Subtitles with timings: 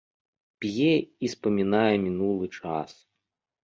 [0.65, 0.93] П'е
[1.27, 3.01] і спамінае мінулы час.